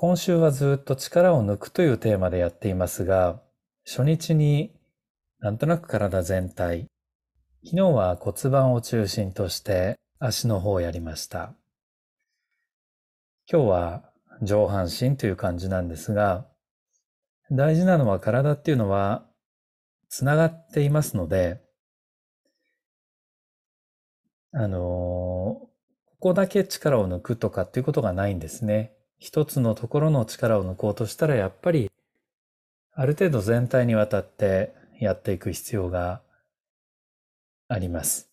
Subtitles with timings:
[0.00, 3.42] 今週はずっと力を抜くというテーマでやっていますが、
[3.84, 4.72] 初日に
[5.40, 6.86] なんとなく体全体、
[7.64, 11.52] 昨日は骨盤を中心として足の方をやりました。
[13.50, 16.46] 今日は上半身という感じなんですが、
[17.50, 19.26] 大事なのは体っていうのは
[20.08, 21.60] つながっていますので、
[24.52, 25.70] あのこ
[26.20, 28.94] こだけ力を抜くとかっていうことがないんですね。
[29.18, 31.90] 一つのところの力を抜こうとしたらやっぱり
[32.92, 36.20] ある程度全体にわたってやっていく必要が
[37.68, 38.27] あります。